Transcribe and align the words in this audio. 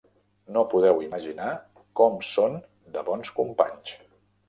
No 0.55 0.63
podeu 0.71 1.03
imaginar 1.09 1.53
com 2.01 2.19
són 2.33 2.59
de 2.99 3.07
bons 3.13 3.39
companys. 3.41 3.99